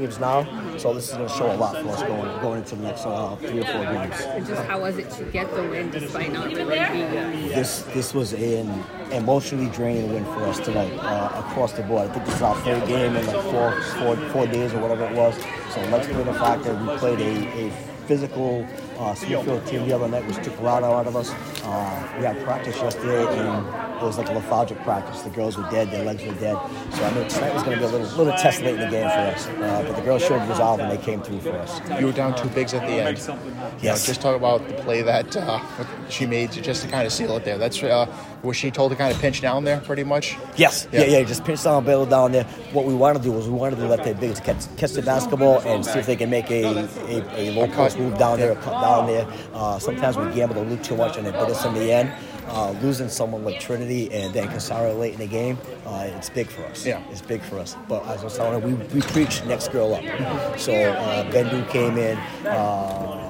games 0.00 0.18
now, 0.18 0.44
so 0.78 0.94
this 0.94 1.10
is 1.10 1.16
going 1.16 1.28
to 1.28 1.34
show 1.34 1.52
a 1.52 1.56
lot 1.56 1.76
for 1.76 1.88
us 1.88 2.02
going 2.02 2.40
going 2.40 2.58
into 2.58 2.74
the 2.76 2.82
next 2.82 3.06
uh, 3.06 3.36
three 3.36 3.60
or 3.60 3.66
four 3.66 3.84
games. 3.84 4.20
And 4.20 4.46
just 4.46 4.62
how 4.62 4.80
was 4.80 4.98
it 4.98 5.10
to 5.10 5.24
get 5.24 5.52
the 5.54 5.62
win 5.62 5.90
despite 5.90 6.32
not 6.32 6.46
really 6.46 6.78
being 6.92 7.48
This 7.48 7.82
this 7.94 8.14
was 8.14 8.32
an 8.32 8.68
emotionally 9.12 9.70
draining 9.70 10.12
win 10.12 10.24
for 10.24 10.44
us 10.44 10.58
tonight 10.58 10.92
uh, 10.98 11.44
across 11.44 11.72
the 11.72 11.82
board. 11.82 12.08
I 12.08 12.12
think 12.12 12.24
this 12.26 12.36
is 12.36 12.42
our 12.42 12.56
third 12.56 12.86
game 12.86 13.14
in 13.16 13.26
like 13.26 13.42
four, 13.42 13.80
four, 13.98 14.16
four 14.30 14.46
days 14.46 14.72
or 14.72 14.80
whatever 14.80 15.04
it 15.04 15.14
was. 15.14 15.34
So 15.74 15.80
let's 15.90 16.06
play 16.06 16.22
the 16.22 16.34
fact 16.34 16.64
that 16.64 16.80
we 16.80 16.98
played 16.98 17.20
a, 17.20 17.66
a 17.66 17.70
physical 18.06 18.66
uh, 18.98 19.14
Smithfield 19.14 19.64
team 19.66 19.86
the 19.86 19.94
other 19.94 20.08
night, 20.08 20.26
which 20.26 20.42
took 20.44 20.58
a 20.58 20.62
lot 20.62 20.82
out 20.82 21.06
of 21.06 21.14
us. 21.16 21.32
Uh, 21.62 22.16
we 22.18 22.24
had 22.24 22.42
practice 22.44 22.76
yesterday, 22.76 23.24
and 23.38 23.89
it 24.00 24.04
was 24.04 24.18
like 24.18 24.28
a 24.28 24.32
lethargic 24.32 24.78
practice. 24.82 25.22
The 25.22 25.30
girls 25.30 25.56
were 25.56 25.68
dead, 25.70 25.90
their 25.90 26.04
legs 26.04 26.24
were 26.24 26.32
dead. 26.34 26.56
So 26.94 27.04
I 27.04 27.12
knew 27.12 27.28
tonight 27.28 27.54
was 27.54 27.62
going 27.62 27.78
to 27.78 27.84
be 27.84 27.84
a 27.84 27.98
little, 27.98 28.16
little 28.16 28.32
test 28.38 28.62
late 28.62 28.74
in 28.74 28.80
the 28.80 28.86
game 28.88 29.08
for 29.08 29.18
us. 29.18 29.46
Uh, 29.46 29.84
but 29.86 29.96
the 29.96 30.02
girls 30.02 30.22
showed 30.24 30.46
resolve, 30.48 30.80
and 30.80 30.90
they 30.90 31.02
came 31.02 31.20
through 31.22 31.40
for 31.40 31.52
us. 31.52 31.80
You 32.00 32.06
were 32.06 32.12
down 32.12 32.34
two 32.36 32.48
bigs 32.50 32.72
at 32.74 32.82
the 32.86 32.94
end. 32.94 33.18
You 33.18 33.26
know, 33.28 33.38
Yes. 33.82 34.04
just 34.06 34.20
talk 34.20 34.36
about 34.36 34.66
the 34.68 34.74
play 34.74 35.02
that 35.02 35.34
uh, 35.36 35.60
she 36.10 36.26
made 36.26 36.52
to 36.52 36.60
just 36.60 36.82
to 36.82 36.88
kind 36.88 37.06
of 37.06 37.12
seal 37.12 37.36
it 37.36 37.44
there. 37.44 37.56
That's 37.58 37.82
uh, 37.82 38.06
was 38.42 38.56
she 38.56 38.70
told 38.70 38.90
to 38.92 38.96
kind 38.96 39.14
of 39.14 39.20
pinch 39.20 39.40
down 39.40 39.64
there, 39.64 39.80
pretty 39.80 40.04
much. 40.04 40.36
Yes, 40.56 40.88
Yeah. 40.92 41.00
yeah, 41.02 41.18
yeah, 41.18 41.24
just 41.24 41.44
pinch 41.44 41.62
down, 41.62 41.84
bail 41.84 42.06
down 42.06 42.32
there. 42.32 42.44
What 42.72 42.84
we 42.86 42.94
want 42.94 43.16
to 43.18 43.22
do 43.22 43.36
is 43.38 43.46
we 43.48 43.54
wanted 43.54 43.76
to 43.76 43.86
let 43.86 44.02
their 44.04 44.14
bigs 44.14 44.40
catch, 44.40 44.64
catch 44.76 44.92
the 44.92 45.02
basketball 45.02 45.60
and 45.60 45.84
see 45.84 45.98
if 45.98 46.06
they 46.06 46.16
can 46.16 46.30
make 46.30 46.50
a, 46.50 46.64
a, 46.64 47.22
a 47.36 47.50
low 47.52 47.66
post 47.68 47.98
move 47.98 48.18
down 48.18 48.38
there, 48.38 48.52
a 48.52 48.56
cut 48.56 48.80
down 48.80 49.06
there. 49.06 49.26
Uh, 49.52 49.78
sometimes 49.78 50.16
we 50.16 50.30
gambled 50.32 50.58
a 50.58 50.62
little 50.68 50.82
too 50.84 50.96
much 50.96 51.16
and 51.16 51.26
it 51.26 51.32
bit 51.32 51.42
us 51.50 51.64
in 51.64 51.74
the 51.74 51.92
end. 51.92 52.10
Uh, 52.48 52.72
losing 52.82 53.08
someone 53.08 53.44
like 53.44 53.60
Trinity 53.60 54.10
and 54.12 54.32
then 54.34 54.48
Casara 54.48 54.98
late 54.98 55.12
in 55.14 55.20
the 55.20 55.26
game, 55.26 55.58
uh, 55.86 56.08
it's 56.10 56.30
big 56.30 56.48
for 56.48 56.62
us. 56.64 56.84
Yeah. 56.84 57.02
It's 57.10 57.22
big 57.22 57.42
for 57.42 57.58
us. 57.58 57.76
But 57.88 58.04
as 58.06 58.20
I 58.20 58.24
was 58.24 58.36
telling 58.36 58.60
her, 58.60 58.66
we, 58.66 58.74
we 58.74 59.00
preach 59.00 59.44
next 59.44 59.68
girl 59.68 59.94
up. 59.94 60.58
So 60.58 60.72
uh, 60.72 61.30
Bendu 61.30 61.68
came 61.70 61.96
in. 61.96 62.18
Uh, 62.46 63.29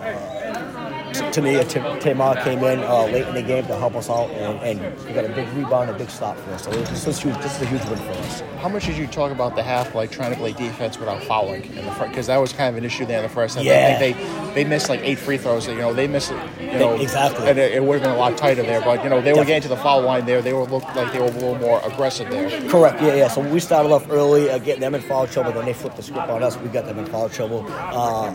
Tania 1.32 1.64
Tamar 1.64 2.36
came 2.42 2.58
in 2.64 2.80
uh, 2.80 3.04
late 3.04 3.26
in 3.26 3.34
the 3.34 3.42
game 3.42 3.66
to 3.66 3.76
help 3.76 3.94
us 3.94 4.08
out, 4.10 4.30
and, 4.30 4.80
and 4.80 5.04
we 5.06 5.12
got 5.12 5.24
a 5.24 5.28
big 5.28 5.48
rebound, 5.54 5.90
a 5.90 5.94
big 5.94 6.10
stop 6.10 6.36
for 6.38 6.50
us. 6.52 6.64
So 6.64 6.70
this 6.70 7.06
is 7.06 7.18
huge. 7.20 7.36
This 7.38 7.56
is 7.56 7.62
a 7.62 7.66
huge 7.66 7.84
win 7.86 7.96
for 7.98 8.10
us. 8.12 8.40
How 8.60 8.68
much 8.68 8.86
did 8.86 8.96
you 8.96 9.06
talk 9.06 9.32
about 9.32 9.56
the 9.56 9.62
half, 9.62 9.94
like 9.94 10.10
trying 10.10 10.32
to 10.32 10.36
play 10.38 10.52
defense 10.52 10.98
without 10.98 11.22
fouling 11.24 11.64
in 11.64 11.84
the 11.86 11.92
front? 11.92 12.12
Because 12.12 12.26
that 12.26 12.36
was 12.38 12.52
kind 12.52 12.68
of 12.74 12.76
an 12.78 12.84
issue 12.84 13.06
there 13.06 13.18
in 13.18 13.22
the 13.22 13.28
first 13.28 13.56
half. 13.56 13.64
Yeah. 13.64 13.98
they 13.98 14.12
they 14.54 14.64
missed 14.64 14.88
like 14.88 15.00
eight 15.02 15.18
free 15.18 15.38
throws. 15.38 15.66
You 15.66 15.76
know, 15.76 15.94
they 15.94 16.06
missed 16.08 16.30
you 16.60 16.78
know 16.78 16.96
Exactly. 17.00 17.48
and 17.48 17.58
it, 17.58 17.72
it 17.72 17.82
would 17.84 17.94
have 17.94 18.02
been 18.02 18.12
a 18.14 18.18
lot 18.18 18.36
tighter 18.36 18.62
there. 18.62 18.80
But 18.80 19.02
you 19.04 19.10
know, 19.10 19.20
they 19.20 19.32
were 19.32 19.44
getting 19.44 19.62
to 19.62 19.68
the 19.68 19.76
foul 19.76 20.02
line 20.02 20.26
there. 20.26 20.42
They 20.42 20.52
were 20.52 20.64
looked 20.64 20.94
like 20.96 21.12
they 21.12 21.20
were 21.20 21.26
a 21.26 21.30
little 21.30 21.56
more 21.58 21.80
aggressive 21.84 22.28
there. 22.30 22.50
Correct. 22.68 23.00
Yeah, 23.00 23.14
yeah. 23.14 23.28
So 23.28 23.40
we 23.40 23.60
started 23.60 23.90
off 23.92 24.10
early, 24.10 24.50
uh, 24.50 24.58
getting 24.58 24.80
them 24.80 24.94
in 24.94 25.00
foul 25.00 25.26
trouble. 25.26 25.52
Then 25.52 25.64
they 25.64 25.72
flipped 25.74 25.96
the 25.96 26.02
script 26.02 26.28
on 26.28 26.42
us. 26.42 26.56
We 26.58 26.68
got 26.68 26.84
them 26.86 26.98
in 26.98 27.06
foul 27.06 27.28
trouble. 27.28 27.64
Uh, 27.70 28.34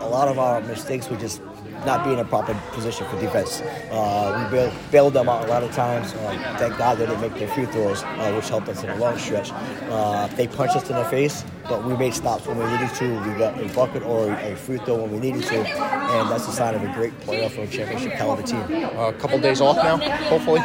a 0.00 0.08
lot 0.08 0.28
of 0.28 0.38
our 0.38 0.60
mistakes 0.62 1.08
were 1.10 1.16
just 1.16 1.42
not 1.84 2.04
being 2.04 2.18
in 2.18 2.26
proper 2.44 2.74
position 2.74 3.06
for 3.08 3.18
defense. 3.20 3.60
Uh, 3.90 4.48
we 4.50 4.56
bailed, 4.56 4.74
bailed 4.90 5.12
them 5.14 5.28
out 5.28 5.44
a 5.44 5.48
lot 5.48 5.62
of 5.62 5.72
times. 5.72 6.12
Uh, 6.12 6.56
thank 6.58 6.76
God 6.76 6.98
they 6.98 7.06
didn't 7.06 7.20
make 7.20 7.34
their 7.34 7.48
free 7.48 7.66
throws, 7.66 8.02
uh, 8.02 8.32
which 8.34 8.48
helped 8.48 8.68
us 8.68 8.82
in 8.82 8.90
a 8.90 8.96
long 8.96 9.16
stretch. 9.18 9.50
Uh, 9.52 10.26
they 10.36 10.46
punched 10.46 10.76
us 10.76 10.88
in 10.90 10.96
the 10.96 11.04
face, 11.04 11.44
but 11.68 11.84
we 11.84 11.96
made 11.96 12.14
stops 12.14 12.46
when 12.46 12.58
we 12.58 12.64
needed 12.66 12.94
to. 12.96 13.08
We 13.28 13.38
got 13.38 13.60
a 13.60 13.66
bucket 13.74 14.02
or 14.02 14.30
a 14.32 14.56
free 14.56 14.78
throw 14.78 14.96
when 15.02 15.12
we 15.12 15.18
needed 15.18 15.42
to, 15.44 15.56
and 15.58 16.30
that's 16.30 16.46
a 16.48 16.52
sign 16.52 16.74
of 16.74 16.82
a 16.82 16.92
great 16.94 17.18
playoff 17.20 17.56
or 17.58 17.62
a 17.62 17.66
championship 17.68 18.12
caliber 18.14 18.42
team. 18.42 18.60
a 18.60 19.12
couple 19.14 19.38
days 19.40 19.60
off 19.60 19.76
now, 19.76 19.96
hopefully, 20.28 20.60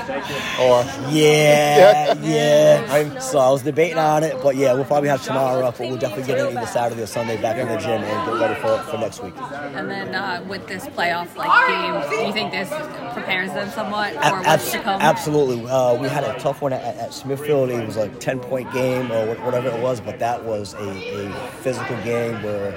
or 0.61 0.83
Yeah, 1.11 2.13
yeah. 2.21 3.19
So 3.19 3.39
I 3.39 3.49
was 3.49 3.63
debating 3.63 3.97
on 3.97 4.23
it, 4.23 4.35
but 4.41 4.55
yeah, 4.55 4.73
we'll 4.73 4.85
probably 4.85 5.09
have 5.09 5.23
tomorrow 5.23 5.65
off, 5.65 5.77
but 5.77 5.87
we'll 5.87 5.97
definitely 5.97 6.25
get 6.33 6.39
in 6.39 6.57
either 6.57 6.67
Saturday 6.67 7.01
or 7.03 7.07
Sunday 7.07 7.41
back 7.41 7.57
in 7.57 7.67
the 7.67 7.77
gym 7.77 8.01
and 8.03 8.25
get 8.31 8.39
ready 8.47 8.59
for, 8.61 8.77
for 8.89 8.97
next 8.97 9.23
week. 9.23 9.33
And 9.37 9.89
then 9.89 10.13
uh, 10.15 10.43
with 10.47 10.67
this 10.67 10.85
playoff 10.87 11.35
like 11.35 11.49
game, 11.67 12.09
do 12.19 12.25
you 12.27 12.33
think 12.33 12.51
this 12.51 12.69
prepares 13.13 13.51
them 13.53 13.69
somewhat 13.71 14.13
for 14.13 14.19
Ab- 14.19 14.45
what's 14.45 14.71
to 14.71 14.79
come? 14.81 15.01
absolutely. 15.01 15.67
Uh, 15.69 15.95
we 15.95 16.07
had 16.07 16.23
a 16.23 16.37
tough 16.39 16.61
one 16.61 16.73
at, 16.73 16.83
at 16.97 17.13
Smithfield. 17.13 17.69
It 17.69 17.85
was 17.85 17.97
like 17.97 18.19
10 18.19 18.39
point 18.39 18.71
game 18.73 19.11
or 19.11 19.33
whatever 19.35 19.69
it 19.69 19.81
was, 19.81 19.99
but 20.01 20.19
that 20.19 20.43
was 20.43 20.73
a, 20.75 20.90
a 20.97 21.51
physical 21.61 21.95
game 22.03 22.41
where 22.43 22.75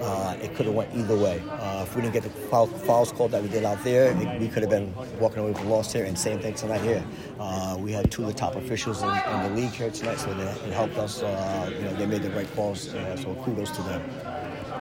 uh, 0.00 0.36
it 0.42 0.54
could 0.54 0.66
have 0.66 0.74
went 0.74 0.94
either 0.94 1.16
way. 1.16 1.40
Uh, 1.48 1.82
if 1.82 1.94
we 1.94 2.02
didn't 2.02 2.14
get 2.14 2.24
the 2.24 2.30
foul, 2.30 2.66
fouls 2.66 3.12
called 3.12 3.30
that 3.30 3.42
we 3.42 3.48
did 3.48 3.64
out 3.64 3.82
there, 3.84 4.10
it, 4.10 4.40
we 4.40 4.48
could 4.48 4.62
have 4.62 4.70
been 4.70 4.92
walking 5.20 5.38
away 5.38 5.52
with 5.52 5.62
a 5.62 5.68
loss 5.68 5.92
here. 5.92 6.04
And 6.04 6.18
same 6.18 6.40
thing 6.40 6.54
tonight 6.54 6.80
here. 6.80 7.04
Uh, 7.38 7.76
we 7.78 7.92
had 7.92 8.10
two 8.10 8.22
of 8.22 8.28
the 8.28 8.34
top 8.34 8.56
officials 8.56 9.02
in, 9.02 9.08
in 9.08 9.42
the 9.44 9.60
league 9.60 9.70
here 9.70 9.90
tonight, 9.90 10.18
so 10.18 10.34
they, 10.34 10.42
it 10.42 10.72
helped 10.72 10.96
us. 10.98 11.22
Uh, 11.22 11.70
you 11.72 11.82
know, 11.82 11.94
they 11.94 12.06
made 12.06 12.22
the 12.22 12.30
right 12.30 12.52
calls. 12.54 12.92
Uh, 12.92 13.16
so 13.16 13.34
kudos 13.44 13.70
to 13.70 13.82
them. 13.82 14.02